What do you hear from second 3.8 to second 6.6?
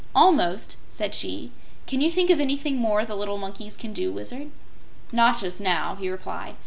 do, Wizard?" "Not just now," he replied.